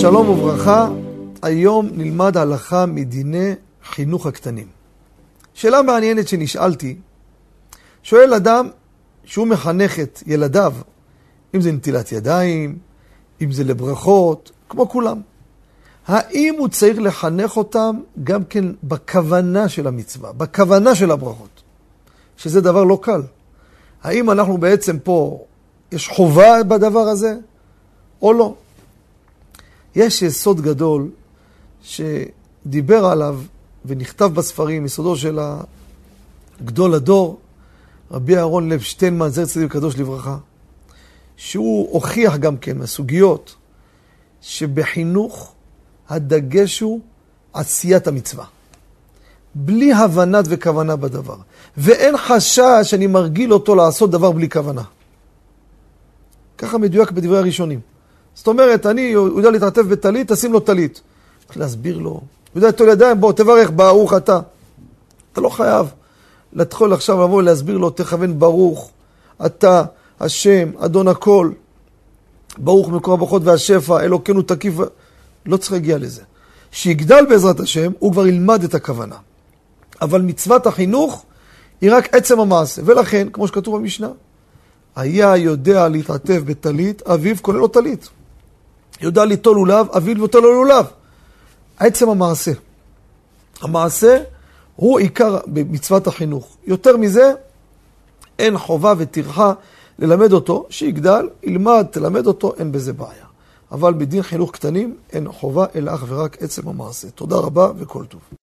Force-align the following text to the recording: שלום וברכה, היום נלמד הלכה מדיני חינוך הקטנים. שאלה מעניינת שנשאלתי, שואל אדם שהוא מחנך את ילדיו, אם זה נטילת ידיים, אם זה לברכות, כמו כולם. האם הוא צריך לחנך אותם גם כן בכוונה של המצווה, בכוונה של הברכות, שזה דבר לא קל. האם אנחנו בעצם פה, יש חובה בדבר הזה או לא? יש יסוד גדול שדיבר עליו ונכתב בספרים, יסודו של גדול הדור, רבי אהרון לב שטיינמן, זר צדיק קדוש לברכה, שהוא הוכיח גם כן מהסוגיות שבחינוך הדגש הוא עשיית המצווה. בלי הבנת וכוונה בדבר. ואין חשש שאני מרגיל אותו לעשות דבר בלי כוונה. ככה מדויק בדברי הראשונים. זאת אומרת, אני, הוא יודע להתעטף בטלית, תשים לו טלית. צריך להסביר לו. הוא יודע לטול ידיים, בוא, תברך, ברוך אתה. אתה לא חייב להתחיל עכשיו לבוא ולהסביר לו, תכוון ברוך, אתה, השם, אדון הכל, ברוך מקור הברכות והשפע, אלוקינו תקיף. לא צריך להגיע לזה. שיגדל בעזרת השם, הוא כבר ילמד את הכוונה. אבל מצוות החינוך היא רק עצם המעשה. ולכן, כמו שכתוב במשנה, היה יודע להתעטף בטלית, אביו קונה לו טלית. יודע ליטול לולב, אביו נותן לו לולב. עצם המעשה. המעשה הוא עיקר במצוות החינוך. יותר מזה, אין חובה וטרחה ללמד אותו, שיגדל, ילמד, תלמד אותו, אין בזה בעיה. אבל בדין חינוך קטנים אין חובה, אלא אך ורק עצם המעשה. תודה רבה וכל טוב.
שלום 0.00 0.28
וברכה, 0.28 0.88
היום 1.42 1.88
נלמד 1.92 2.36
הלכה 2.36 2.86
מדיני 2.86 3.54
חינוך 3.84 4.26
הקטנים. 4.26 4.66
שאלה 5.54 5.82
מעניינת 5.82 6.28
שנשאלתי, 6.28 6.96
שואל 8.02 8.34
אדם 8.34 8.68
שהוא 9.24 9.46
מחנך 9.46 10.00
את 10.00 10.22
ילדיו, 10.26 10.72
אם 11.54 11.60
זה 11.60 11.72
נטילת 11.72 12.12
ידיים, 12.12 12.78
אם 13.42 13.52
זה 13.52 13.64
לברכות, 13.64 14.50
כמו 14.68 14.88
כולם. 14.88 15.20
האם 16.06 16.54
הוא 16.58 16.68
צריך 16.68 16.98
לחנך 16.98 17.56
אותם 17.56 18.00
גם 18.24 18.44
כן 18.44 18.64
בכוונה 18.82 19.68
של 19.68 19.86
המצווה, 19.86 20.32
בכוונה 20.32 20.94
של 20.94 21.10
הברכות, 21.10 21.62
שזה 22.36 22.60
דבר 22.60 22.84
לא 22.84 22.98
קל. 23.02 23.22
האם 24.02 24.30
אנחנו 24.30 24.58
בעצם 24.58 24.98
פה, 24.98 25.44
יש 25.92 26.08
חובה 26.08 26.62
בדבר 26.62 27.00
הזה 27.08 27.34
או 28.22 28.32
לא? 28.32 28.54
יש 29.94 30.22
יסוד 30.22 30.60
גדול 30.60 31.10
שדיבר 31.82 33.04
עליו 33.04 33.40
ונכתב 33.84 34.24
בספרים, 34.34 34.84
יסודו 34.84 35.16
של 35.16 35.38
גדול 36.64 36.94
הדור, 36.94 37.40
רבי 38.10 38.36
אהרון 38.36 38.68
לב 38.68 38.80
שטיינמן, 38.80 39.28
זר 39.28 39.44
צדיק 39.46 39.72
קדוש 39.72 39.96
לברכה, 39.96 40.36
שהוא 41.36 41.88
הוכיח 41.92 42.36
גם 42.36 42.56
כן 42.56 42.78
מהסוגיות 42.78 43.54
שבחינוך 44.40 45.52
הדגש 46.08 46.80
הוא 46.80 47.00
עשיית 47.52 48.06
המצווה. 48.06 48.44
בלי 49.54 49.92
הבנת 49.92 50.44
וכוונה 50.48 50.96
בדבר. 50.96 51.36
ואין 51.76 52.16
חשש 52.16 52.82
שאני 52.82 53.06
מרגיל 53.06 53.52
אותו 53.52 53.74
לעשות 53.74 54.10
דבר 54.10 54.32
בלי 54.32 54.50
כוונה. 54.50 54.82
ככה 56.58 56.78
מדויק 56.78 57.10
בדברי 57.10 57.38
הראשונים. 57.38 57.80
זאת 58.40 58.46
אומרת, 58.46 58.86
אני, 58.86 59.12
הוא 59.12 59.38
יודע 59.38 59.50
להתעטף 59.50 59.82
בטלית, 59.82 60.32
תשים 60.32 60.52
לו 60.52 60.60
טלית. 60.60 61.00
צריך 61.46 61.58
להסביר 61.58 61.98
לו. 61.98 62.10
הוא 62.10 62.22
יודע 62.54 62.68
לטול 62.68 62.88
ידיים, 62.88 63.20
בוא, 63.20 63.32
תברך, 63.32 63.70
ברוך 63.76 64.14
אתה. 64.14 64.40
אתה 65.32 65.40
לא 65.40 65.48
חייב 65.48 65.86
להתחיל 66.52 66.92
עכשיו 66.92 67.24
לבוא 67.24 67.38
ולהסביר 67.38 67.78
לו, 67.78 67.90
תכוון 67.90 68.38
ברוך, 68.38 68.90
אתה, 69.46 69.84
השם, 70.20 70.70
אדון 70.78 71.08
הכל, 71.08 71.50
ברוך 72.58 72.88
מקור 72.88 73.14
הברכות 73.14 73.42
והשפע, 73.44 74.00
אלוקינו 74.00 74.42
תקיף. 74.42 74.74
לא 75.46 75.56
צריך 75.56 75.72
להגיע 75.72 75.98
לזה. 75.98 76.22
שיגדל 76.72 77.26
בעזרת 77.28 77.60
השם, 77.60 77.92
הוא 77.98 78.12
כבר 78.12 78.26
ילמד 78.26 78.64
את 78.64 78.74
הכוונה. 78.74 79.16
אבל 80.02 80.22
מצוות 80.22 80.66
החינוך 80.66 81.24
היא 81.80 81.92
רק 81.92 82.14
עצם 82.14 82.40
המעשה. 82.40 82.82
ולכן, 82.84 83.28
כמו 83.32 83.48
שכתוב 83.48 83.76
במשנה, 83.76 84.08
היה 84.96 85.36
יודע 85.36 85.88
להתעטף 85.88 86.40
בטלית, 86.44 87.02
אביו 87.02 87.36
קונה 87.42 87.58
לו 87.58 87.68
טלית. 87.68 88.08
יודע 89.02 89.24
ליטול 89.24 89.56
לולב, 89.56 89.86
אביו 89.96 90.14
נותן 90.14 90.38
לו 90.38 90.52
לולב. 90.52 90.86
עצם 91.78 92.08
המעשה. 92.08 92.52
המעשה 93.60 94.22
הוא 94.76 94.98
עיקר 94.98 95.38
במצוות 95.46 96.06
החינוך. 96.06 96.56
יותר 96.66 96.96
מזה, 96.96 97.32
אין 98.38 98.58
חובה 98.58 98.94
וטרחה 98.98 99.52
ללמד 99.98 100.32
אותו, 100.32 100.66
שיגדל, 100.70 101.28
ילמד, 101.42 101.86
תלמד 101.90 102.26
אותו, 102.26 102.54
אין 102.58 102.72
בזה 102.72 102.92
בעיה. 102.92 103.24
אבל 103.72 103.94
בדין 103.94 104.22
חינוך 104.22 104.50
קטנים 104.50 104.96
אין 105.12 105.32
חובה, 105.32 105.66
אלא 105.74 105.94
אך 105.94 106.04
ורק 106.08 106.42
עצם 106.42 106.68
המעשה. 106.68 107.10
תודה 107.10 107.36
רבה 107.36 107.68
וכל 107.78 108.04
טוב. 108.04 108.20